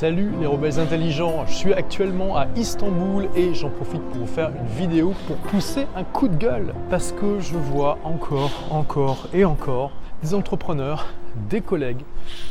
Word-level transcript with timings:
Salut 0.00 0.32
les 0.40 0.46
rebelles 0.46 0.80
intelligents, 0.80 1.44
je 1.46 1.52
suis 1.52 1.74
actuellement 1.74 2.34
à 2.34 2.46
Istanbul 2.56 3.28
et 3.36 3.52
j'en 3.52 3.68
profite 3.68 4.00
pour 4.00 4.22
vous 4.22 4.26
faire 4.26 4.48
une 4.48 4.66
vidéo 4.66 5.12
pour 5.26 5.36
pousser 5.36 5.86
un 5.94 6.04
coup 6.04 6.26
de 6.26 6.36
gueule. 6.36 6.72
Parce 6.88 7.12
que 7.12 7.38
je 7.38 7.54
vois 7.54 7.98
encore, 8.02 8.50
encore 8.70 9.28
et 9.34 9.44
encore 9.44 9.90
des 10.22 10.32
entrepreneurs, 10.32 11.04
des 11.50 11.60
collègues 11.60 12.00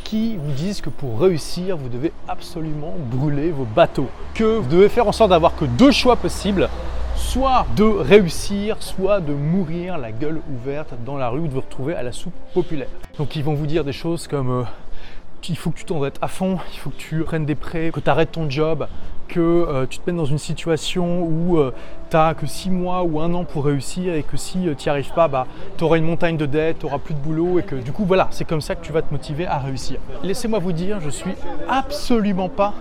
qui 0.04 0.38
vous 0.38 0.52
disent 0.52 0.80
que 0.80 0.92
pour 0.92 1.20
réussir, 1.20 1.76
vous 1.76 1.90
devez 1.90 2.12
absolument 2.28 2.94
brûler 3.10 3.50
vos 3.50 3.66
bateaux, 3.66 4.10
que 4.36 4.60
vous 4.60 4.70
devez 4.70 4.88
faire 4.88 5.08
en 5.08 5.12
sorte 5.12 5.32
d'avoir 5.32 5.56
que 5.56 5.66
deux 5.66 5.90
choix 5.90 6.18
possibles, 6.18 6.70
soit 7.16 7.66
de 7.76 7.84
réussir, 7.84 8.78
soit 8.80 9.22
de 9.22 9.34
mourir 9.34 9.98
la 9.98 10.12
gueule 10.12 10.40
ouverte 10.54 10.94
dans 11.04 11.18
la 11.18 11.30
rue 11.30 11.40
ou 11.40 11.48
de 11.48 11.54
vous 11.54 11.62
retrouver 11.62 11.96
à 11.96 12.04
la 12.04 12.12
soupe 12.12 12.36
populaire. 12.54 12.90
Donc 13.18 13.36
ils 13.36 13.44
vont 13.44 13.56
vous 13.56 13.66
dire 13.66 13.84
des 13.84 13.92
choses 13.92 14.28
comme 14.28 14.52
euh, 14.52 14.64
il 15.48 15.58
faut 15.58 15.72
que 15.72 15.78
tu 15.78 15.86
t'endettes 15.86 16.18
à 16.22 16.28
fond, 16.28 16.58
il 16.74 16.80
faut 16.80 16.90
que 16.90 16.98
tu 16.98 17.24
prennes 17.24 17.46
des 17.46 17.56
prêts, 17.56 17.92
que 17.94 18.00
tu 18.00 18.10
arrêtes 18.10 18.34
ton 18.34 18.50
job, 18.50 18.88
que 19.30 19.40
euh, 19.40 19.86
tu 19.88 20.00
te 20.00 20.10
mettes 20.10 20.18
dans 20.18 20.26
une 20.26 20.40
situation 20.40 21.22
où 21.22 21.58
euh, 21.58 21.74
tu 22.10 22.18
n'as 22.18 22.34
que 22.34 22.46
6 22.46 22.72
mois 22.72 23.04
ou 23.04 23.22
un 23.22 23.34
an 23.34 23.46
pour 23.46 23.64
réussir 23.66 24.16
et 24.16 24.24
que 24.24 24.36
si 24.36 24.68
euh, 24.68 24.74
tu 24.76 24.88
n'y 24.88 24.90
arrives 24.90 25.14
pas, 25.14 25.28
bah, 25.28 25.48
tu 25.78 25.84
auras 25.84 25.98
une 25.98 26.04
montagne 26.04 26.36
de 26.36 26.46
dettes, 26.46 26.80
tu 26.80 26.86
n'auras 26.86 26.98
plus 26.98 27.14
de 27.14 27.20
boulot 27.20 27.60
et 27.60 27.64
que 27.64 27.76
du 27.76 27.94
coup 27.94 28.04
voilà, 28.04 28.28
c'est 28.32 28.46
comme 28.46 28.62
ça 28.62 28.76
que 28.76 28.84
tu 28.84 28.92
vas 28.92 29.02
te 29.02 29.14
motiver 29.14 29.46
à 29.46 29.60
réussir. 29.60 30.00
Laissez-moi 30.24 30.60
vous 30.60 30.74
dire, 30.74 31.00
je 31.00 31.10
suis 31.10 31.36
absolument 31.70 32.50
pas 32.50 32.74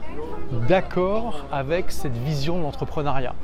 d'accord 0.67 1.45
avec 1.53 1.93
cette 1.93 2.17
vision 2.17 2.59
de 2.59 2.63
l'entrepreneuriat. 2.63 3.35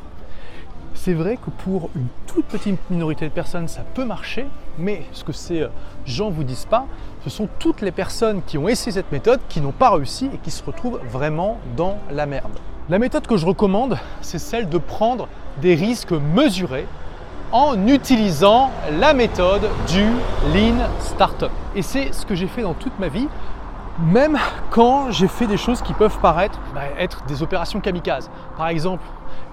C'est 0.94 1.12
vrai 1.12 1.36
que 1.36 1.50
pour 1.50 1.90
une 1.94 2.06
toute 2.26 2.46
petite 2.46 2.78
minorité 2.88 3.26
de 3.26 3.32
personnes, 3.32 3.68
ça 3.68 3.82
peut 3.94 4.04
marcher, 4.04 4.46
mais 4.78 5.02
ce 5.12 5.22
que 5.24 5.32
ces 5.32 5.66
gens 6.06 6.30
ne 6.30 6.34
vous 6.34 6.44
disent 6.44 6.64
pas, 6.64 6.86
ce 7.24 7.30
sont 7.30 7.48
toutes 7.58 7.82
les 7.82 7.90
personnes 7.90 8.42
qui 8.46 8.56
ont 8.56 8.68
essayé 8.68 8.92
cette 8.92 9.12
méthode, 9.12 9.40
qui 9.48 9.60
n'ont 9.60 9.72
pas 9.72 9.90
réussi 9.90 10.30
et 10.32 10.38
qui 10.38 10.50
se 10.50 10.64
retrouvent 10.64 11.00
vraiment 11.10 11.58
dans 11.76 11.98
la 12.10 12.26
merde. 12.26 12.58
La 12.88 12.98
méthode 12.98 13.26
que 13.26 13.36
je 13.36 13.44
recommande, 13.44 13.98
c'est 14.20 14.38
celle 14.38 14.68
de 14.68 14.78
prendre 14.78 15.28
des 15.60 15.74
risques 15.74 16.12
mesurés 16.12 16.86
en 17.50 17.86
utilisant 17.86 18.70
la 18.98 19.14
méthode 19.14 19.68
du 19.88 20.04
Lean 20.52 20.88
Startup. 21.00 21.50
Et 21.76 21.82
c'est 21.82 22.12
ce 22.12 22.26
que 22.26 22.34
j'ai 22.34 22.46
fait 22.46 22.62
dans 22.62 22.74
toute 22.74 22.98
ma 22.98 23.08
vie, 23.08 23.28
même 23.98 24.38
quand 24.70 25.10
j'ai 25.10 25.28
fait 25.28 25.46
des 25.46 25.56
choses 25.56 25.82
qui 25.82 25.92
peuvent 25.92 26.18
paraître 26.20 26.58
bah, 26.74 26.82
être 26.98 27.24
des 27.26 27.42
opérations 27.42 27.80
kamikazes. 27.80 28.30
Par 28.56 28.68
exemple, 28.68 29.04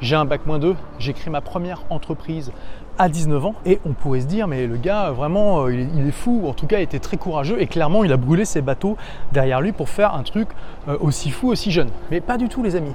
j'ai 0.02 0.16
un 0.16 0.26
bac 0.26 0.46
moins 0.46 0.60
2, 0.60 0.76
j'ai 1.00 1.14
créé 1.14 1.30
ma 1.30 1.42
première 1.42 1.82
entreprise 1.90 2.52
à 2.98 3.08
19 3.08 3.46
ans 3.46 3.56
et 3.66 3.80
on 3.86 3.94
pourrait 3.94 4.22
se 4.22 4.26
dire 4.26 4.48
mais 4.48 4.68
le 4.68 4.78
gars 4.78 5.12
vraiment 5.12 5.66
euh, 5.66 5.74
il 5.74 6.08
est, 6.08 6.12
fou, 6.12 6.44
en 6.48 6.54
tout 6.54 6.68
cas 6.68 6.80
il 6.80 6.84
était 6.84 7.00
très 7.00 7.18
courageux 7.18 7.62
et 7.62 7.68
clairement 7.68 8.04
il 8.04 8.12
a 8.12 8.18
brûlé 8.18 8.46
ses 8.46 8.62
bateaux 8.62 8.98
derrière 9.32 9.62
lui 9.62 9.72
pour 9.72 9.90
faire 9.90 10.14
un 10.14 10.24
truc 10.24 10.50
euh, 10.88 10.98
aussi 11.00 11.32
fou, 11.32 11.50
aussi 11.50 11.72
jeune. 11.72 11.90
Mais 12.10 12.20
pas 12.20 12.38
du 12.38 12.50
tout 12.50 12.64
les 12.64 12.76
amis. 12.76 12.94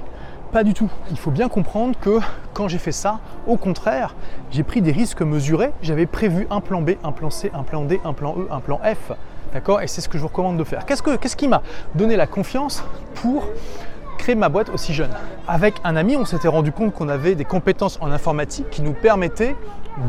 Pas 0.51 0.63
du 0.63 0.73
tout. 0.73 0.89
Il 1.11 1.17
faut 1.17 1.31
bien 1.31 1.49
comprendre 1.49 1.97
que 1.99 2.19
quand 2.53 2.69
j'ai 2.69 2.77
fait 2.77 2.93
ça, 2.93 3.19
au 3.47 3.57
contraire, 3.57 4.15
j'ai 4.49 4.63
pris 4.63 4.81
des 4.81 4.93
risques 4.93 5.21
mesurés. 5.21 5.73
J'avais 5.81 6.05
prévu 6.05 6.47
un 6.49 6.61
plan 6.61 6.81
B, 6.81 6.91
un 7.03 7.11
plan 7.11 7.29
C, 7.29 7.51
un 7.53 7.63
plan 7.63 7.83
D, 7.83 7.99
un 8.05 8.13
plan 8.13 8.33
E, 8.37 8.47
un 8.49 8.61
plan 8.61 8.79
F. 8.79 9.11
D'accord 9.53 9.81
Et 9.81 9.87
c'est 9.87 10.01
ce 10.01 10.09
que 10.09 10.17
je 10.17 10.23
vous 10.23 10.27
recommande 10.27 10.57
de 10.57 10.63
faire. 10.63 10.85
Qu'est-ce, 10.85 11.01
que, 11.03 11.15
qu'est-ce 11.15 11.35
qui 11.35 11.47
m'a 11.47 11.61
donné 11.95 12.15
la 12.15 12.27
confiance 12.27 12.83
pour 13.15 13.47
créer 14.17 14.35
ma 14.35 14.49
boîte 14.49 14.69
aussi 14.69 14.93
jeune? 14.93 15.11
Avec 15.47 15.75
un 15.83 15.95
ami, 15.95 16.15
on 16.15 16.25
s'était 16.25 16.47
rendu 16.47 16.71
compte 16.71 16.93
qu'on 16.93 17.09
avait 17.09 17.35
des 17.35 17.45
compétences 17.45 17.97
en 18.01 18.11
informatique 18.11 18.69
qui 18.69 18.81
nous 18.81 18.93
permettaient 18.93 19.55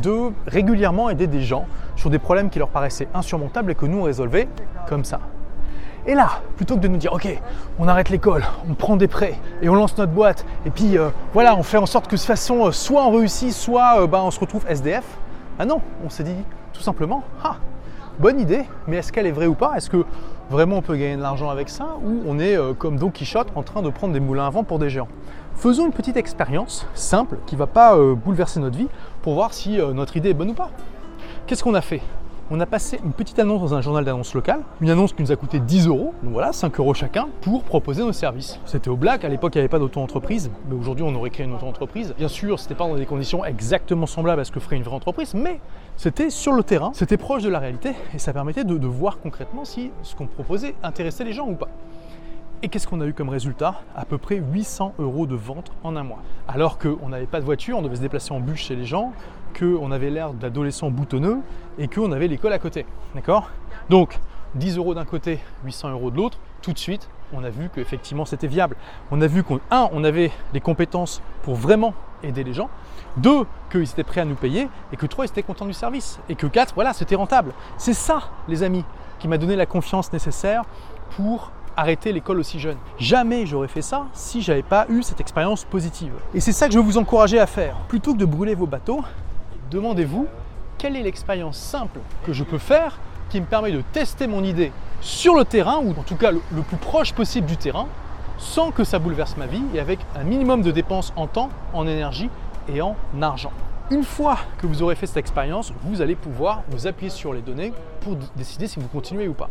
de 0.02 0.32
régulièrement 0.46 1.08
aider 1.10 1.26
des 1.26 1.42
gens 1.42 1.66
sur 1.96 2.10
des 2.10 2.18
problèmes 2.18 2.50
qui 2.50 2.58
leur 2.58 2.68
paraissaient 2.68 3.08
insurmontables 3.14 3.70
et 3.70 3.74
que 3.74 3.86
nous 3.86 4.00
on 4.00 4.02
résolvait 4.02 4.48
comme 4.88 5.04
ça. 5.04 5.20
Et 6.06 6.14
là, 6.14 6.40
plutôt 6.56 6.76
que 6.76 6.80
de 6.80 6.88
nous 6.88 6.96
dire, 6.96 7.12
ok, 7.12 7.28
on 7.78 7.86
arrête 7.86 8.08
l'école, 8.08 8.44
on 8.70 8.74
prend 8.74 8.96
des 8.96 9.08
prêts 9.08 9.34
et 9.60 9.68
on 9.68 9.74
lance 9.74 9.96
notre 9.98 10.12
boîte, 10.12 10.46
et 10.64 10.70
puis 10.70 10.96
euh, 10.96 11.10
voilà, 11.34 11.54
on 11.56 11.62
fait 11.62 11.76
en 11.76 11.86
sorte 11.86 12.06
que 12.06 12.12
de 12.12 12.16
toute 12.16 12.26
façon, 12.26 12.66
euh, 12.66 12.72
soit 12.72 13.04
on 13.04 13.10
réussit, 13.10 13.52
soit 13.52 14.00
euh, 14.00 14.06
bah, 14.06 14.22
on 14.24 14.30
se 14.30 14.40
retrouve 14.40 14.64
SDF. 14.68 15.04
Ah 15.58 15.66
non, 15.66 15.82
on 16.04 16.08
s'est 16.08 16.22
dit 16.22 16.36
tout 16.72 16.80
simplement, 16.80 17.24
ah, 17.44 17.56
bonne 18.18 18.40
idée, 18.40 18.64
mais 18.86 18.96
est-ce 18.96 19.12
qu'elle 19.12 19.26
est 19.26 19.32
vraie 19.32 19.46
ou 19.46 19.54
pas? 19.54 19.74
Est-ce 19.76 19.90
que 19.90 20.04
vraiment 20.50 20.76
on 20.76 20.82
peut 20.82 20.96
gagner 20.96 21.16
de 21.16 21.22
l'argent 21.22 21.50
avec 21.50 21.68
ça? 21.68 21.96
Ou 22.04 22.22
on 22.26 22.38
est 22.38 22.56
comme 22.78 22.96
Don 22.96 23.10
Quichotte 23.10 23.48
en 23.54 23.62
train 23.62 23.82
de 23.82 23.90
prendre 23.90 24.12
des 24.12 24.20
moulins 24.20 24.46
à 24.46 24.50
vent 24.50 24.64
pour 24.64 24.78
des 24.78 24.90
géants? 24.90 25.08
Faisons 25.54 25.86
une 25.86 25.92
petite 25.92 26.16
expérience 26.16 26.86
simple 26.94 27.38
qui 27.46 27.54
ne 27.54 27.58
va 27.58 27.66
pas 27.66 27.96
bouleverser 28.14 28.60
notre 28.60 28.78
vie 28.78 28.88
pour 29.22 29.34
voir 29.34 29.52
si 29.54 29.78
notre 29.94 30.16
idée 30.16 30.30
est 30.30 30.34
bonne 30.34 30.50
ou 30.50 30.54
pas. 30.54 30.70
Qu'est-ce 31.46 31.64
qu'on 31.64 31.74
a 31.74 31.80
fait? 31.80 32.00
On 32.50 32.60
a 32.60 32.66
passé 32.66 32.98
une 33.04 33.12
petite 33.12 33.38
annonce 33.38 33.60
dans 33.60 33.74
un 33.74 33.80
journal 33.80 34.04
d'annonce 34.04 34.34
local, 34.34 34.60
une 34.80 34.90
annonce 34.90 35.12
qui 35.12 35.22
nous 35.22 35.32
a 35.32 35.36
coûté 35.36 35.60
10 35.60 35.86
euros, 35.86 36.14
donc 36.22 36.32
voilà, 36.32 36.52
5 36.52 36.78
euros 36.80 36.94
chacun, 36.94 37.28
pour 37.42 37.62
proposer 37.62 38.02
nos 38.02 38.12
services. 38.12 38.58
C'était 38.64 38.88
au 38.88 38.96
black, 38.96 39.24
à 39.24 39.28
l'époque 39.28 39.54
il 39.54 39.58
n'y 39.58 39.60
avait 39.60 39.68
pas 39.68 39.78
d'auto-entreprise, 39.78 40.50
mais 40.68 40.74
aujourd'hui 40.74 41.04
on 41.04 41.14
aurait 41.14 41.30
créé 41.30 41.44
une 41.46 41.54
auto-entreprise. 41.54 42.14
Bien 42.16 42.28
sûr, 42.28 42.58
c'était 42.58 42.74
pas 42.74 42.86
dans 42.86 42.96
des 42.96 43.06
conditions 43.06 43.44
exactement 43.44 44.06
semblables 44.06 44.40
à 44.40 44.44
ce 44.44 44.52
que 44.52 44.60
ferait 44.60 44.76
une 44.76 44.82
vraie 44.82 44.96
entreprise, 44.96 45.34
mais 45.34 45.60
c'était 45.96 46.30
sur 46.30 46.52
le 46.52 46.62
terrain, 46.62 46.92
c'était 46.94 47.16
proche 47.16 47.42
de 47.42 47.50
la 47.50 47.58
réalité, 47.58 47.92
et 48.14 48.18
ça 48.18 48.32
permettait 48.32 48.64
de 48.64 48.86
voir 48.86 49.18
concrètement 49.20 49.64
si 49.64 49.90
ce 50.02 50.14
qu'on 50.14 50.26
proposait 50.26 50.74
intéressait 50.82 51.24
les 51.24 51.32
gens 51.32 51.48
ou 51.48 51.54
pas. 51.54 51.68
Et 52.60 52.68
qu'est-ce 52.68 52.88
qu'on 52.88 53.00
a 53.00 53.06
eu 53.06 53.12
comme 53.12 53.28
résultat? 53.28 53.82
À 53.94 54.04
peu 54.04 54.18
près 54.18 54.36
800 54.36 54.94
euros 54.98 55.26
de 55.26 55.36
vente 55.36 55.70
en 55.84 55.94
un 55.94 56.02
mois. 56.02 56.18
Alors 56.48 56.76
qu'on 56.78 57.08
n'avait 57.08 57.26
pas 57.26 57.38
de 57.38 57.44
voiture, 57.44 57.78
on 57.78 57.82
devait 57.82 57.94
se 57.94 58.00
déplacer 58.00 58.32
en 58.32 58.40
bus 58.40 58.58
chez 58.58 58.74
les 58.74 58.84
gens, 58.84 59.12
qu'on 59.56 59.92
avait 59.92 60.10
l'air 60.10 60.32
d'adolescents 60.32 60.90
boutonneux 60.90 61.38
et 61.78 61.86
qu'on 61.86 62.10
avait 62.10 62.26
l'école 62.26 62.52
à 62.52 62.58
côté. 62.58 62.84
D'accord? 63.14 63.50
Donc, 63.90 64.18
10 64.56 64.76
euros 64.76 64.94
d'un 64.94 65.04
côté, 65.04 65.38
800 65.64 65.90
euros 65.90 66.10
de 66.10 66.16
l'autre, 66.16 66.38
tout 66.60 66.72
de 66.72 66.78
suite, 66.78 67.08
on 67.32 67.44
a 67.44 67.50
vu 67.50 67.70
qu'effectivement 67.72 68.24
c'était 68.24 68.48
viable. 68.48 68.74
On 69.12 69.20
a 69.20 69.28
vu 69.28 69.44
qu'un, 69.44 69.88
on 69.92 70.02
avait 70.02 70.32
les 70.52 70.60
compétences 70.60 71.22
pour 71.42 71.54
vraiment 71.54 71.94
aider 72.24 72.42
les 72.42 72.54
gens. 72.54 72.70
Deux, 73.18 73.46
qu'ils 73.70 73.82
étaient 73.82 74.02
prêts 74.02 74.22
à 74.22 74.24
nous 74.24 74.34
payer. 74.34 74.68
Et 74.92 74.96
que 74.96 75.06
trois, 75.06 75.26
ils 75.26 75.28
étaient 75.28 75.44
contents 75.44 75.66
du 75.66 75.72
service. 75.72 76.18
Et 76.28 76.34
que 76.34 76.48
quatre, 76.48 76.74
voilà, 76.74 76.92
c'était 76.92 77.14
rentable. 77.14 77.52
C'est 77.76 77.94
ça, 77.94 78.30
les 78.48 78.64
amis, 78.64 78.84
qui 79.20 79.28
m'a 79.28 79.38
donné 79.38 79.54
la 79.54 79.66
confiance 79.66 80.12
nécessaire 80.12 80.64
pour 81.10 81.52
arrêter 81.78 82.12
l'école 82.12 82.40
aussi 82.40 82.58
jeune. 82.58 82.76
Jamais 82.98 83.46
j'aurais 83.46 83.68
fait 83.68 83.82
ça 83.82 84.06
si 84.12 84.42
j'avais 84.42 84.64
pas 84.64 84.86
eu 84.88 85.04
cette 85.04 85.20
expérience 85.20 85.64
positive. 85.64 86.12
Et 86.34 86.40
c'est 86.40 86.52
ça 86.52 86.66
que 86.66 86.72
je 86.72 86.78
veux 86.78 86.84
vous 86.84 86.98
encourager 86.98 87.38
à 87.38 87.46
faire. 87.46 87.76
Plutôt 87.86 88.14
que 88.14 88.18
de 88.18 88.24
brûler 88.24 88.56
vos 88.56 88.66
bateaux, 88.66 89.04
demandez-vous 89.70 90.26
quelle 90.76 90.96
est 90.96 91.02
l'expérience 91.02 91.56
simple 91.56 92.00
que 92.26 92.32
je 92.32 92.42
peux 92.42 92.58
faire 92.58 92.98
qui 93.30 93.40
me 93.40 93.46
permet 93.46 93.70
de 93.70 93.80
tester 93.92 94.26
mon 94.26 94.42
idée 94.42 94.72
sur 95.00 95.36
le 95.36 95.44
terrain, 95.44 95.78
ou 95.78 95.90
en 95.90 96.02
tout 96.02 96.16
cas 96.16 96.32
le, 96.32 96.40
plus 96.66 96.76
proche 96.76 97.12
possible 97.12 97.46
du 97.46 97.56
terrain, 97.56 97.86
sans 98.38 98.72
que 98.72 98.82
ça 98.82 98.98
bouleverse 98.98 99.36
ma 99.36 99.46
vie 99.46 99.62
et 99.72 99.78
avec 99.78 100.00
un 100.16 100.24
minimum 100.24 100.62
de 100.62 100.72
dépenses 100.72 101.12
en 101.14 101.28
temps, 101.28 101.50
en 101.74 101.86
énergie 101.86 102.30
et 102.68 102.80
en 102.80 102.96
argent. 103.20 103.52
Une 103.90 104.02
fois 104.02 104.38
que 104.58 104.66
vous 104.66 104.82
aurez 104.82 104.96
fait 104.96 105.06
cette 105.06 105.16
expérience, 105.16 105.72
vous 105.84 106.02
allez 106.02 106.16
pouvoir 106.16 106.62
vous 106.70 106.86
appuyer 106.86 107.10
sur 107.10 107.32
les 107.32 107.40
données 107.40 107.72
pour 108.00 108.16
décider 108.36 108.66
si 108.66 108.80
vous 108.80 108.88
continuez 108.88 109.28
ou 109.28 109.34
pas. 109.34 109.48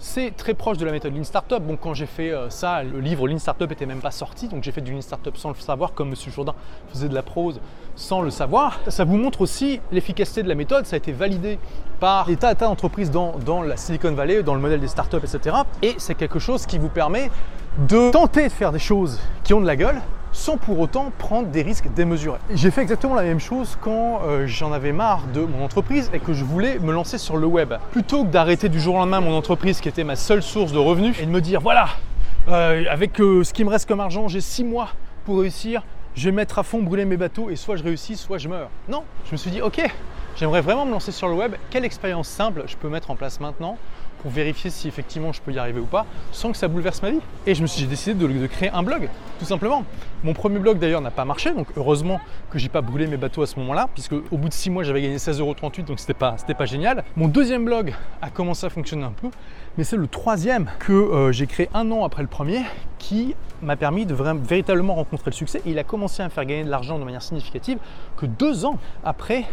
C'est 0.00 0.30
très 0.36 0.54
proche 0.54 0.78
de 0.78 0.84
la 0.84 0.92
méthode 0.92 1.16
Lean 1.16 1.24
Startup. 1.24 1.60
Bon, 1.60 1.76
quand 1.76 1.92
j'ai 1.92 2.06
fait 2.06 2.30
euh, 2.30 2.50
ça, 2.50 2.84
le 2.84 3.00
livre 3.00 3.26
Lean 3.26 3.40
Startup 3.40 3.70
était 3.72 3.84
même 3.84 3.98
pas 3.98 4.12
sorti, 4.12 4.46
donc 4.46 4.62
j'ai 4.62 4.70
fait 4.70 4.80
du 4.80 4.92
Lean 4.92 5.00
Startup 5.00 5.36
sans 5.36 5.48
le 5.48 5.56
savoir, 5.56 5.92
comme 5.92 6.10
M. 6.10 6.14
Jourdain 6.32 6.54
faisait 6.92 7.08
de 7.08 7.14
la 7.14 7.24
prose 7.24 7.60
sans 7.96 8.22
le 8.22 8.30
savoir. 8.30 8.78
Ça 8.86 9.04
vous 9.04 9.16
montre 9.16 9.40
aussi 9.40 9.80
l'efficacité 9.90 10.44
de 10.44 10.48
la 10.48 10.54
méthode. 10.54 10.86
Ça 10.86 10.94
a 10.94 10.98
été 10.98 11.10
validé 11.10 11.58
par 11.98 12.26
des 12.26 12.36
tas, 12.36 12.54
d'entreprises 12.54 13.10
dans, 13.10 13.38
dans 13.44 13.60
la 13.62 13.76
Silicon 13.76 14.12
Valley, 14.12 14.44
dans 14.44 14.54
le 14.54 14.60
modèle 14.60 14.80
des 14.80 14.86
startups, 14.86 15.16
etc. 15.16 15.56
Et 15.82 15.96
c'est 15.98 16.14
quelque 16.14 16.38
chose 16.38 16.64
qui 16.64 16.78
vous 16.78 16.90
permet 16.90 17.28
de 17.88 18.12
tenter 18.12 18.44
de 18.44 18.52
faire 18.52 18.70
des 18.70 18.78
choses 18.78 19.18
qui 19.42 19.52
ont 19.52 19.60
de 19.60 19.66
la 19.66 19.74
gueule, 19.74 20.00
sans 20.38 20.56
pour 20.56 20.78
autant 20.78 21.12
prendre 21.18 21.48
des 21.48 21.62
risques 21.62 21.92
démesurés. 21.94 22.38
J'ai 22.54 22.70
fait 22.70 22.82
exactement 22.82 23.14
la 23.14 23.24
même 23.24 23.40
chose 23.40 23.76
quand 23.80 24.22
euh, 24.22 24.46
j'en 24.46 24.72
avais 24.72 24.92
marre 24.92 25.24
de 25.34 25.40
mon 25.40 25.64
entreprise 25.64 26.10
et 26.14 26.20
que 26.20 26.32
je 26.32 26.44
voulais 26.44 26.78
me 26.78 26.92
lancer 26.92 27.18
sur 27.18 27.36
le 27.36 27.46
web. 27.46 27.74
Plutôt 27.90 28.22
que 28.22 28.28
d'arrêter 28.28 28.68
du 28.68 28.80
jour 28.80 28.94
au 28.94 28.98
lendemain 28.98 29.20
mon 29.20 29.36
entreprise 29.36 29.80
qui 29.80 29.88
était 29.88 30.04
ma 30.04 30.14
seule 30.14 30.42
source 30.42 30.70
de 30.70 30.78
revenus 30.78 31.18
et 31.20 31.26
de 31.26 31.30
me 31.30 31.40
dire 31.40 31.60
voilà, 31.60 31.88
euh, 32.46 32.84
avec 32.88 33.20
euh, 33.20 33.42
ce 33.42 33.52
qui 33.52 33.64
me 33.64 33.68
reste 33.68 33.88
comme 33.88 33.98
argent, 33.98 34.28
j'ai 34.28 34.40
six 34.40 34.62
mois 34.62 34.90
pour 35.24 35.40
réussir, 35.40 35.82
je 36.14 36.26
vais 36.26 36.32
mettre 36.34 36.60
à 36.60 36.62
fond, 36.62 36.82
brûler 36.82 37.04
mes 37.04 37.16
bateaux 37.16 37.50
et 37.50 37.56
soit 37.56 37.74
je 37.74 37.82
réussis, 37.82 38.16
soit 38.16 38.38
je 38.38 38.48
meurs. 38.48 38.70
Non, 38.88 39.02
je 39.26 39.32
me 39.32 39.36
suis 39.36 39.50
dit 39.50 39.60
ok, 39.60 39.82
j'aimerais 40.36 40.60
vraiment 40.60 40.86
me 40.86 40.92
lancer 40.92 41.10
sur 41.10 41.26
le 41.26 41.34
web, 41.34 41.56
quelle 41.68 41.84
expérience 41.84 42.28
simple 42.28 42.62
je 42.68 42.76
peux 42.76 42.88
mettre 42.88 43.10
en 43.10 43.16
place 43.16 43.40
maintenant 43.40 43.76
pour 44.22 44.30
vérifier 44.30 44.70
si 44.70 44.88
effectivement 44.88 45.32
je 45.32 45.40
peux 45.40 45.52
y 45.52 45.58
arriver 45.58 45.80
ou 45.80 45.86
pas 45.86 46.06
sans 46.32 46.50
que 46.52 46.56
ça 46.56 46.68
bouleverse 46.68 47.02
ma 47.02 47.10
vie. 47.10 47.20
Et 47.46 47.54
je 47.54 47.62
me 47.62 47.66
suis 47.66 47.86
décidé 47.86 48.14
de, 48.14 48.46
créer 48.46 48.70
un 48.70 48.82
blog, 48.82 49.08
tout 49.38 49.44
simplement. 49.44 49.84
Mon 50.24 50.32
premier 50.32 50.58
blog 50.58 50.78
d'ailleurs 50.78 51.00
n'a 51.00 51.10
pas 51.10 51.24
marché, 51.24 51.52
donc 51.52 51.68
heureusement 51.76 52.20
que 52.50 52.58
j'ai 52.58 52.68
pas 52.68 52.80
brûlé 52.80 53.06
mes 53.06 53.16
bateaux 53.16 53.42
à 53.42 53.46
ce 53.46 53.58
moment-là, 53.60 53.88
puisque 53.92 54.12
au 54.12 54.38
bout 54.38 54.48
de 54.48 54.54
6 54.54 54.70
mois 54.70 54.82
j'avais 54.82 55.02
gagné 55.02 55.16
16,38€, 55.16 55.84
donc 55.84 56.00
c'était 56.00 56.14
pas, 56.14 56.36
pas 56.56 56.66
génial. 56.66 57.04
Mon 57.16 57.28
deuxième 57.28 57.64
blog 57.64 57.94
a 58.22 58.30
commencé 58.30 58.66
à 58.66 58.70
fonctionner 58.70 59.04
un 59.04 59.12
peu, 59.12 59.28
mais 59.76 59.84
c'est 59.84 59.96
le 59.96 60.06
troisième 60.06 60.70
que 60.78 60.92
euh, 60.92 61.32
j'ai 61.32 61.46
créé 61.46 61.68
un 61.74 61.90
an 61.92 62.04
après 62.04 62.22
le 62.22 62.28
premier 62.28 62.62
qui 62.98 63.34
m'a 63.62 63.76
permis 63.76 64.06
de 64.06 64.14
véritablement 64.14 64.94
rencontrer 64.94 65.30
le 65.30 65.36
succès. 65.36 65.62
Il 65.66 65.78
a 65.78 65.84
commencé 65.84 66.22
à 66.22 66.26
me 66.26 66.30
faire 66.30 66.44
gagner 66.44 66.64
de 66.64 66.70
l'argent 66.70 66.98
de 66.98 67.04
manière 67.04 67.22
significative 67.22 67.78
que 68.16 68.26
deux 68.26 68.64
ans 68.64 68.78
après 69.04 69.44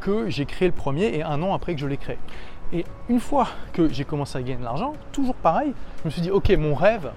que 0.00 0.28
j'ai 0.28 0.44
créé 0.44 0.68
le 0.68 0.74
premier 0.74 1.16
et 1.16 1.22
un 1.22 1.42
an 1.42 1.54
après 1.54 1.74
que 1.74 1.80
je 1.80 1.86
l'ai 1.86 1.96
créé. 1.96 2.18
Et 2.72 2.84
une 3.08 3.20
fois 3.20 3.48
que 3.72 3.88
j'ai 3.92 4.04
commencé 4.04 4.38
à 4.38 4.42
gagner 4.42 4.56
de 4.56 4.64
l'argent, 4.64 4.94
toujours 5.12 5.34
pareil, 5.34 5.72
je 6.02 6.08
me 6.08 6.10
suis 6.10 6.22
dit, 6.22 6.30
ok, 6.30 6.50
mon 6.58 6.74
rêve, 6.74 7.10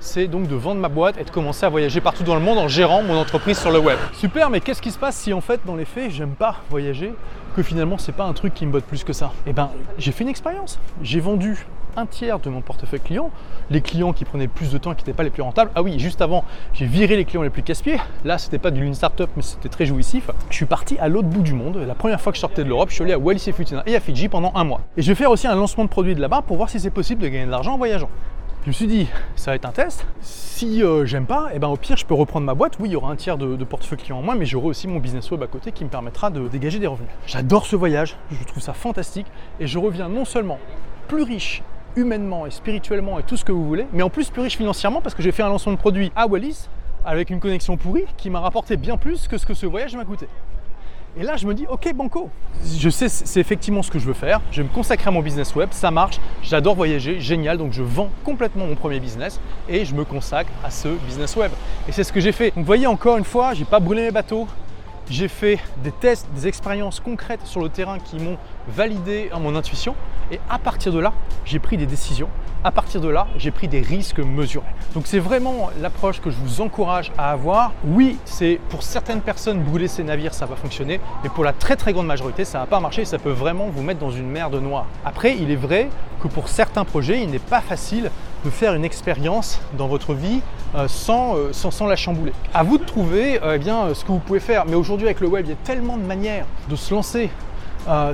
c'est 0.00 0.26
donc 0.26 0.48
de 0.48 0.54
vendre 0.54 0.80
ma 0.80 0.88
boîte 0.88 1.16
et 1.18 1.24
de 1.24 1.30
commencer 1.30 1.64
à 1.64 1.68
voyager 1.68 2.00
partout 2.00 2.24
dans 2.24 2.34
le 2.34 2.40
monde 2.40 2.58
en 2.58 2.68
gérant 2.68 3.02
mon 3.02 3.16
entreprise 3.16 3.58
sur 3.58 3.70
le 3.70 3.78
web. 3.78 3.98
Super, 4.14 4.50
mais 4.50 4.60
qu'est-ce 4.60 4.82
qui 4.82 4.90
se 4.90 4.98
passe 4.98 5.16
si 5.16 5.32
en 5.32 5.40
fait, 5.40 5.60
dans 5.64 5.76
les 5.76 5.84
faits, 5.84 6.10
j'aime 6.10 6.34
pas 6.34 6.56
voyager, 6.70 7.14
que 7.52 7.62
finalement 7.62 7.98
c'est 7.98 8.12
pas 8.12 8.24
un 8.24 8.32
truc 8.32 8.54
qui 8.54 8.66
me 8.66 8.72
botte 8.72 8.84
plus 8.84 9.04
que 9.04 9.12
ça 9.12 9.32
Eh 9.46 9.52
ben, 9.52 9.70
j'ai 9.98 10.12
fait 10.12 10.24
une 10.24 10.30
expérience. 10.30 10.78
J'ai 11.02 11.20
vendu 11.20 11.66
un 11.96 12.06
tiers 12.06 12.38
de 12.38 12.48
mon 12.48 12.60
portefeuille 12.60 13.00
client, 13.00 13.30
les 13.70 13.80
clients 13.80 14.12
qui 14.12 14.24
prenaient 14.24 14.48
plus 14.48 14.72
de 14.72 14.78
temps, 14.78 14.94
qui 14.94 15.02
n'étaient 15.02 15.12
pas 15.12 15.22
les 15.22 15.30
plus 15.30 15.42
rentables. 15.42 15.70
Ah 15.74 15.82
oui, 15.82 15.98
juste 15.98 16.22
avant, 16.22 16.44
j'ai 16.72 16.86
viré 16.86 17.16
les 17.16 17.24
clients 17.24 17.42
les 17.42 17.50
plus 17.50 17.62
casse-pieds. 17.62 17.98
Là, 18.24 18.38
c'était 18.38 18.58
pas 18.58 18.70
du 18.70 18.84
lean 18.84 18.94
startup, 18.94 19.30
mais 19.36 19.42
c'était 19.42 19.68
très 19.68 19.86
jouissif. 19.86 20.30
Je 20.50 20.56
suis 20.56 20.66
parti 20.66 20.96
à 20.98 21.08
l'autre 21.08 21.28
bout 21.28 21.42
du 21.42 21.52
monde. 21.52 21.76
La 21.76 21.94
première 21.94 22.20
fois 22.20 22.32
que 22.32 22.36
je 22.36 22.40
sortais 22.40 22.64
de 22.64 22.68
l'Europe, 22.68 22.88
je 22.90 22.94
suis 22.94 23.04
allé 23.04 23.12
à 23.12 23.18
Wallis 23.18 23.44
et 23.46 23.52
Futuna 23.52 23.82
et 23.86 23.94
à 23.94 24.00
Fidji 24.00 24.28
pendant 24.28 24.52
un 24.54 24.64
mois. 24.64 24.80
Et 24.96 25.02
je 25.02 25.08
vais 25.08 25.14
faire 25.14 25.30
aussi 25.30 25.46
un 25.46 25.54
lancement 25.54 25.84
de 25.84 25.90
produit 25.90 26.14
de 26.14 26.20
là-bas 26.20 26.42
pour 26.46 26.56
voir 26.56 26.70
si 26.70 26.80
c'est 26.80 26.90
possible 26.90 27.22
de 27.22 27.28
gagner 27.28 27.46
de 27.46 27.50
l'argent 27.50 27.74
en 27.74 27.78
voyageant. 27.78 28.08
Je 28.62 28.68
me 28.68 28.72
suis 28.72 28.86
dit, 28.86 29.08
ça 29.34 29.50
va 29.50 29.56
être 29.56 29.64
un 29.64 29.72
test. 29.72 30.06
Si 30.20 30.84
euh, 30.84 31.04
j'aime 31.04 31.26
pas, 31.26 31.48
et 31.50 31.56
eh 31.56 31.58
ben 31.58 31.66
au 31.66 31.76
pire, 31.76 31.96
je 31.96 32.06
peux 32.06 32.14
reprendre 32.14 32.46
ma 32.46 32.54
boîte. 32.54 32.74
Oui, 32.78 32.90
il 32.90 32.92
y 32.92 32.96
aura 32.96 33.10
un 33.10 33.16
tiers 33.16 33.36
de, 33.36 33.64
portefeuille 33.64 33.98
client 33.98 34.18
en 34.18 34.22
moins, 34.22 34.36
mais 34.36 34.46
j'aurai 34.46 34.68
aussi 34.68 34.86
mon 34.86 35.00
business 35.00 35.28
web 35.32 35.42
à 35.42 35.48
côté 35.48 35.72
qui 35.72 35.82
me 35.82 35.88
permettra 35.88 36.30
de 36.30 36.46
dégager 36.46 36.78
des 36.78 36.86
revenus. 36.86 37.10
J'adore 37.26 37.66
ce 37.66 37.74
voyage, 37.74 38.16
je 38.30 38.44
trouve 38.44 38.62
ça 38.62 38.72
fantastique, 38.72 39.26
et 39.58 39.66
je 39.66 39.80
reviens 39.80 40.08
non 40.08 40.24
seulement 40.24 40.60
plus 41.08 41.24
riche 41.24 41.64
humainement 41.96 42.46
et 42.46 42.52
spirituellement 42.52 43.18
et 43.18 43.24
tout 43.24 43.36
ce 43.36 43.44
que 43.44 43.50
vous 43.50 43.66
voulez, 43.66 43.86
mais 43.92 44.04
en 44.04 44.10
plus 44.10 44.30
plus 44.30 44.42
riche 44.42 44.56
financièrement 44.56 45.00
parce 45.00 45.16
que 45.16 45.22
j'ai 45.24 45.32
fait 45.32 45.42
un 45.42 45.48
lancement 45.48 45.72
de 45.72 45.78
produit 45.78 46.12
à 46.14 46.28
Wallis 46.28 46.68
avec 47.04 47.30
une 47.30 47.40
connexion 47.40 47.76
pourrie 47.76 48.06
qui 48.16 48.30
m'a 48.30 48.38
rapporté 48.38 48.76
bien 48.76 48.96
plus 48.96 49.26
que 49.26 49.38
ce 49.38 49.44
que 49.44 49.54
ce 49.54 49.66
voyage 49.66 49.96
m'a 49.96 50.04
coûté. 50.04 50.28
Et 51.14 51.24
là, 51.24 51.36
je 51.36 51.46
me 51.46 51.52
dis, 51.52 51.66
ok, 51.68 51.92
banco, 51.94 52.30
je 52.78 52.88
sais, 52.88 53.10
c'est 53.10 53.38
effectivement 53.38 53.82
ce 53.82 53.90
que 53.90 53.98
je 53.98 54.06
veux 54.06 54.14
faire. 54.14 54.40
Je 54.50 54.62
vais 54.62 54.68
me 54.68 54.72
consacrer 54.72 55.08
à 55.08 55.10
mon 55.10 55.20
business 55.20 55.54
web, 55.54 55.68
ça 55.72 55.90
marche, 55.90 56.18
j'adore 56.42 56.74
voyager, 56.74 57.20
génial. 57.20 57.58
Donc, 57.58 57.72
je 57.72 57.82
vends 57.82 58.08
complètement 58.24 58.66
mon 58.66 58.76
premier 58.76 58.98
business 58.98 59.38
et 59.68 59.84
je 59.84 59.94
me 59.94 60.06
consacre 60.06 60.50
à 60.64 60.70
ce 60.70 60.88
business 61.06 61.36
web. 61.36 61.52
Et 61.86 61.92
c'est 61.92 62.02
ce 62.02 62.14
que 62.14 62.20
j'ai 62.20 62.32
fait. 62.32 62.50
Vous 62.56 62.64
voyez, 62.64 62.86
encore 62.86 63.18
une 63.18 63.24
fois, 63.24 63.52
j'ai 63.52 63.66
pas 63.66 63.78
brûlé 63.78 64.04
mes 64.04 64.10
bateaux. 64.10 64.48
J'ai 65.12 65.28
fait 65.28 65.58
des 65.84 65.92
tests, 65.92 66.26
des 66.34 66.48
expériences 66.48 66.98
concrètes 66.98 67.44
sur 67.44 67.60
le 67.60 67.68
terrain 67.68 67.98
qui 67.98 68.18
m'ont 68.18 68.38
validé 68.66 69.28
mon 69.38 69.54
intuition. 69.54 69.94
Et 70.30 70.40
à 70.48 70.58
partir 70.58 70.90
de 70.90 70.98
là, 71.00 71.12
j'ai 71.44 71.58
pris 71.58 71.76
des 71.76 71.84
décisions. 71.84 72.30
À 72.64 72.70
partir 72.70 73.02
de 73.02 73.10
là, 73.10 73.26
j'ai 73.36 73.50
pris 73.50 73.68
des 73.68 73.82
risques 73.82 74.20
mesurés. 74.20 74.64
Donc 74.94 75.06
c'est 75.06 75.18
vraiment 75.18 75.68
l'approche 75.82 76.22
que 76.22 76.30
je 76.30 76.36
vous 76.38 76.62
encourage 76.62 77.12
à 77.18 77.30
avoir. 77.30 77.74
Oui, 77.84 78.16
c'est 78.24 78.58
pour 78.70 78.82
certaines 78.82 79.20
personnes 79.20 79.62
brûler 79.62 79.86
ces 79.86 80.02
navires, 80.02 80.32
ça 80.32 80.46
va 80.46 80.56
fonctionner, 80.56 80.98
mais 81.22 81.28
pour 81.28 81.44
la 81.44 81.52
très 81.52 81.76
très 81.76 81.92
grande 81.92 82.06
majorité, 82.06 82.46
ça 82.46 82.60
va 82.60 82.66
pas 82.66 82.80
marcher. 82.80 83.04
Ça 83.04 83.18
peut 83.18 83.32
vraiment 83.32 83.66
vous 83.66 83.82
mettre 83.82 84.00
dans 84.00 84.12
une 84.12 84.30
merde 84.30 84.54
noire. 84.62 84.86
Après, 85.04 85.36
il 85.36 85.50
est 85.50 85.56
vrai 85.56 85.90
que 86.22 86.28
pour 86.28 86.48
certains 86.48 86.86
projets, 86.86 87.22
il 87.22 87.28
n'est 87.28 87.38
pas 87.38 87.60
facile 87.60 88.10
de 88.44 88.50
faire 88.50 88.74
une 88.74 88.84
expérience 88.84 89.60
dans 89.76 89.86
votre 89.86 90.14
vie 90.14 90.40
euh, 90.74 90.88
sans, 90.88 91.36
euh, 91.36 91.52
sans, 91.52 91.70
sans, 91.70 91.86
la 91.86 91.96
chambouler. 91.96 92.32
À 92.54 92.62
vous 92.62 92.78
de 92.78 92.84
trouver 92.84 93.42
euh, 93.42 93.56
eh 93.56 93.58
bien, 93.58 93.94
ce 93.94 94.04
que 94.04 94.12
vous 94.12 94.18
pouvez 94.18 94.40
faire. 94.40 94.64
Mais 94.66 94.74
aujourd'hui, 94.74 95.06
avec 95.06 95.20
le 95.20 95.28
web, 95.28 95.44
il 95.46 95.50
y 95.50 95.52
a 95.52 95.58
tellement 95.64 95.96
de 95.96 96.02
manières 96.02 96.46
de 96.68 96.76
se 96.76 96.92
lancer 96.92 97.30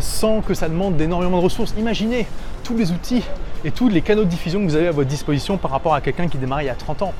sans 0.00 0.40
que 0.40 0.54
ça 0.54 0.66
demande 0.66 0.96
d'énormément 0.96 1.38
de 1.38 1.44
ressources. 1.44 1.74
Imaginez 1.78 2.26
tous 2.64 2.74
les 2.74 2.90
outils 2.90 3.22
et 3.66 3.70
tous 3.70 3.90
les 3.90 4.00
canaux 4.00 4.24
de 4.24 4.30
diffusion 4.30 4.60
que 4.60 4.64
vous 4.64 4.76
avez 4.76 4.88
à 4.88 4.92
votre 4.92 5.10
disposition 5.10 5.58
par 5.58 5.70
rapport 5.70 5.92
à 5.92 6.00
quelqu'un 6.00 6.26
qui 6.26 6.38
démarrait 6.38 6.64
il 6.64 6.68
y 6.68 6.70
a 6.70 6.74
30 6.74 7.02
ans. 7.02 7.12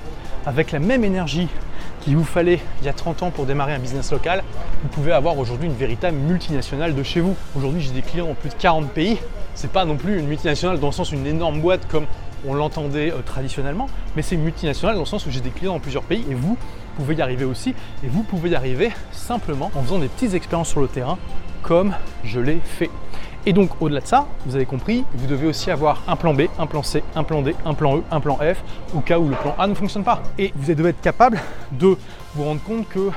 Avec 0.46 0.72
la 0.72 0.78
même 0.78 1.04
énergie 1.04 1.48
qu'il 2.00 2.16
vous 2.16 2.24
fallait 2.24 2.60
il 2.80 2.86
y 2.86 2.88
a 2.88 2.94
30 2.94 3.22
ans 3.22 3.30
pour 3.30 3.44
démarrer 3.44 3.74
un 3.74 3.78
business 3.78 4.10
local, 4.12 4.42
vous 4.82 4.88
pouvez 4.88 5.12
avoir 5.12 5.36
aujourd'hui 5.36 5.66
une 5.66 5.74
véritable 5.74 6.16
multinationale 6.16 6.94
de 6.94 7.02
chez 7.02 7.20
vous. 7.20 7.36
Aujourd'hui, 7.54 7.82
j'ai 7.82 7.90
des 7.90 8.00
clients 8.00 8.28
dans 8.28 8.34
plus 8.34 8.48
de 8.48 8.54
40 8.54 8.88
pays. 8.92 9.18
C'est 9.54 9.70
pas 9.70 9.84
non 9.84 9.96
plus 9.96 10.18
une 10.18 10.26
multinationale 10.26 10.80
dans 10.80 10.86
le 10.86 10.92
sens 10.92 11.12
une 11.12 11.26
énorme 11.26 11.60
boîte 11.60 11.86
comme 11.86 12.06
on 12.46 12.54
l'entendait 12.54 13.12
euh, 13.12 13.22
traditionnellement, 13.24 13.88
mais 14.16 14.22
c'est 14.22 14.34
une 14.34 14.42
multinationale 14.42 14.94
dans 14.94 15.02
le 15.02 15.06
sens 15.06 15.26
où 15.26 15.30
j'ai 15.30 15.40
des 15.40 15.50
clients 15.50 15.74
dans 15.74 15.80
plusieurs 15.80 16.02
pays 16.02 16.24
et 16.30 16.34
vous 16.34 16.56
pouvez 16.96 17.14
y 17.14 17.22
arriver 17.22 17.44
aussi. 17.44 17.74
Et 18.04 18.08
vous 18.08 18.22
pouvez 18.22 18.50
y 18.50 18.54
arriver 18.54 18.90
simplement 19.12 19.70
en 19.74 19.82
faisant 19.82 19.98
des 19.98 20.08
petites 20.08 20.34
expériences 20.34 20.68
sur 20.68 20.80
le 20.80 20.88
terrain 20.88 21.18
comme 21.62 21.94
je 22.24 22.40
l'ai 22.40 22.60
fait. 22.62 22.90
Et 23.46 23.52
donc 23.52 23.70
au-delà 23.80 24.00
de 24.00 24.06
ça, 24.06 24.26
vous 24.46 24.56
avez 24.56 24.66
compris, 24.66 25.04
vous 25.14 25.26
devez 25.26 25.46
aussi 25.46 25.70
avoir 25.70 26.02
un 26.06 26.16
plan 26.16 26.34
B, 26.34 26.42
un 26.58 26.66
plan 26.66 26.82
C, 26.82 27.02
un 27.14 27.24
plan 27.24 27.40
D, 27.40 27.54
un 27.64 27.74
plan 27.74 27.98
E, 27.98 28.02
un 28.10 28.20
plan 28.20 28.36
F, 28.36 28.62
au 28.94 29.00
cas 29.00 29.18
où 29.18 29.28
le 29.28 29.36
plan 29.36 29.54
A 29.58 29.66
ne 29.66 29.74
fonctionne 29.74 30.04
pas. 30.04 30.22
Et 30.38 30.52
vous 30.54 30.74
devez 30.74 30.90
être 30.90 31.00
capable 31.00 31.40
de 31.72 31.96
vous 32.34 32.44
rendre 32.44 32.62
compte 32.62 32.88
que 32.88 32.98
euh, 32.98 33.10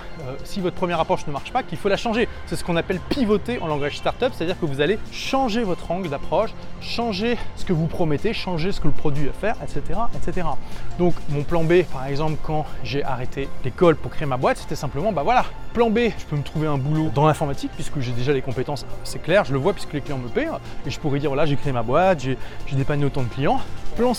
si 0.43 0.61
votre 0.61 0.75
première 0.75 0.99
approche 0.99 1.25
ne 1.27 1.31
marche 1.31 1.51
pas, 1.51 1.63
qu'il 1.63 1.77
faut 1.77 1.89
la 1.89 1.97
changer. 1.97 2.27
C'est 2.45 2.55
ce 2.55 2.63
qu'on 2.63 2.75
appelle 2.75 2.99
pivoter 3.09 3.59
en 3.59 3.67
langage 3.67 3.97
startup, 3.97 4.31
c'est-à-dire 4.33 4.59
que 4.59 4.65
vous 4.65 4.81
allez 4.81 4.97
changer 5.11 5.63
votre 5.63 5.91
angle 5.91 6.09
d'approche, 6.09 6.51
changer 6.81 7.37
ce 7.55 7.65
que 7.65 7.73
vous 7.73 7.87
promettez, 7.87 8.33
changer 8.33 8.71
ce 8.71 8.79
que 8.79 8.87
le 8.87 8.93
produit 8.93 9.25
va 9.25 9.33
faire, 9.33 9.55
etc., 9.63 9.99
etc. 10.15 10.47
Donc 10.97 11.13
mon 11.29 11.43
plan 11.43 11.63
B, 11.63 11.83
par 11.83 12.05
exemple, 12.07 12.37
quand 12.43 12.65
j'ai 12.83 13.03
arrêté 13.03 13.49
l'école 13.63 13.95
pour 13.95 14.11
créer 14.11 14.27
ma 14.27 14.37
boîte, 14.37 14.57
c'était 14.57 14.75
simplement, 14.75 15.11
bah 15.11 15.23
voilà, 15.23 15.45
plan 15.73 15.89
B, 15.89 15.99
je 16.17 16.25
peux 16.25 16.35
me 16.35 16.43
trouver 16.43 16.67
un 16.67 16.77
boulot 16.77 17.11
dans 17.13 17.27
l'informatique 17.27 17.71
puisque 17.75 17.99
j'ai 17.99 18.11
déjà 18.11 18.33
les 18.33 18.41
compétences, 18.41 18.85
c'est 19.03 19.21
clair, 19.21 19.45
je 19.45 19.53
le 19.53 19.59
vois 19.59 19.73
puisque 19.73 19.93
les 19.93 20.01
clients 20.01 20.17
me 20.17 20.29
paient, 20.29 20.47
et 20.85 20.89
je 20.89 20.99
pourrais 20.99 21.19
dire, 21.19 21.29
voilà, 21.29 21.45
j'ai 21.45 21.55
créé 21.55 21.73
ma 21.73 21.83
boîte, 21.83 22.21
j'ai 22.21 22.37
dépanné 22.71 23.05
autant 23.05 23.23
de 23.23 23.29
clients. 23.29 23.59
Plan 23.95 24.13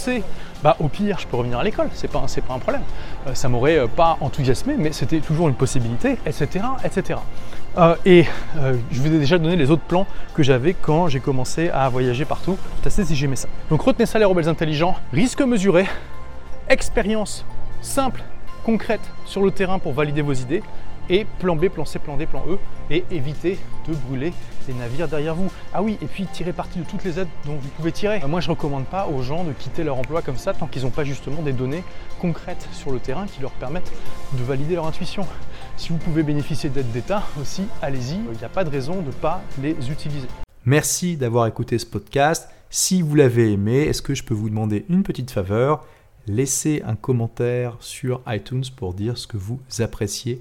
bah 0.62 0.76
au 0.78 0.86
pire, 0.86 1.19
je 1.19 1.26
peux 1.26 1.36
revenir 1.36 1.58
à 1.58 1.64
l'école, 1.64 1.88
c'est 1.92 2.08
pas, 2.08 2.20
pas 2.20 2.54
un 2.54 2.58
problème. 2.58 2.82
Euh, 3.26 3.34
ça 3.34 3.48
m'aurait 3.48 3.78
euh, 3.78 3.86
pas 3.88 4.16
enthousiasmé, 4.20 4.76
mais 4.78 4.92
c'était 4.92 5.19
toujours 5.19 5.48
une 5.48 5.56
possibilité, 5.56 6.19
etc. 6.24 6.64
etc. 6.84 7.19
Euh, 7.78 7.96
et 8.04 8.26
je 8.90 9.00
vous 9.00 9.06
ai 9.06 9.19
déjà 9.19 9.38
donné 9.38 9.56
les 9.56 9.70
autres 9.70 9.82
plans 9.82 10.06
que 10.34 10.42
j'avais 10.42 10.74
quand 10.74 11.08
j'ai 11.08 11.20
commencé 11.20 11.69
à 11.70 11.88
voyager 11.88 12.24
partout. 12.24 12.56
Tout 12.80 12.88
assez 12.88 13.04
si 13.04 13.16
j'aimais 13.16 13.36
ça. 13.36 13.48
Donc 13.70 13.82
retenez 13.82 14.06
ça 14.06 14.19
les 14.20 14.24
rebelles 14.24 14.48
intelligents, 14.48 14.94
risque 15.12 15.40
mesuré, 15.40 15.86
expérience 16.68 17.44
simple, 17.80 18.22
concrète 18.64 19.00
sur 19.25 19.42
le 19.42 19.50
terrain 19.50 19.80
pour 19.80 19.94
valider 19.94 20.22
vos 20.22 20.34
idées, 20.34 20.62
et 21.08 21.26
plan 21.38 21.56
B, 21.56 21.69
plan 21.69 21.84
C, 21.84 21.99
plan 21.99 22.16
D, 22.16 22.26
plan 22.26 22.44
E, 22.49 22.58
et 22.90 23.04
éviter 23.10 23.58
de 23.88 23.94
brûler 23.94 24.32
les 24.69 24.75
navires 24.75 25.08
derrière 25.08 25.34
vous. 25.34 25.50
Ah 25.75 25.82
oui, 25.82 25.99
et 26.02 26.06
puis 26.06 26.26
tirer 26.26 26.52
parti 26.52 26.78
de 26.78 26.84
toutes 26.84 27.04
les 27.04 27.19
aides 27.19 27.28
dont 27.46 27.56
vous 27.56 27.69
pouvez 27.70 27.93
tirer. 27.93 28.22
Euh, 28.22 28.28
moi, 28.28 28.40
je 28.40 28.50
recommande 28.50 28.84
pas 28.84 29.06
aux 29.06 29.22
gens 29.22 29.44
de 29.44 29.52
quitter 29.52 29.84
leur 29.84 29.96
emploi 29.96 30.22
comme 30.22 30.37
ça 30.37 30.52
tant 30.52 30.66
qu'ils 30.66 30.82
n'ont 30.82 30.90
pas 30.90 31.04
justement 31.04 31.43
des 31.43 31.52
données 31.52 31.84
concrètes 32.20 32.69
sur 32.72 32.93
le 32.93 32.99
terrain 32.99 33.26
qui 33.26 33.40
leur 33.40 33.50
permettent 33.52 33.93
de 34.32 34.44
valider 34.44 34.75
leur 34.75 34.87
intuition. 34.87 35.26
Si 35.76 35.88
vous 35.88 35.99
pouvez 35.99 36.22
bénéficier 36.22 36.70
d'aides 36.70 36.93
d'État 36.93 37.22
aussi, 37.40 37.64
allez-y, 37.81 38.16
il 38.32 38.38
n'y 38.38 38.44
a 38.44 38.49
pas 38.49 38.64
de 38.64 38.70
raison 38.70 39.00
de 39.00 39.06
ne 39.06 39.12
pas 39.12 39.43
les 39.60 39.90
utiliser. 39.90 40.28
Merci 40.64 41.16
d'avoir 41.16 41.46
écouté 41.46 41.78
ce 41.78 41.87
podcast. 41.87 42.49
Si 42.70 43.02
vous 43.02 43.16
l'avez 43.16 43.52
aimé, 43.52 43.81
est-ce 43.82 44.00
que 44.00 44.14
je 44.14 44.22
peux 44.22 44.34
vous 44.34 44.49
demander 44.49 44.87
une 44.88 45.02
petite 45.02 45.31
faveur? 45.31 45.84
Laissez 46.28 46.82
un 46.87 46.94
commentaire 46.94 47.76
sur 47.81 48.20
iTunes 48.28 48.62
pour 48.76 48.94
dire 48.94 49.19
ce 49.19 49.26
que 49.26 49.37
vous 49.37 49.58
appréciez 49.81 50.40